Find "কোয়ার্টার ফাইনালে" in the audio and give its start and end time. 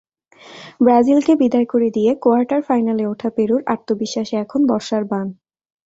2.23-3.03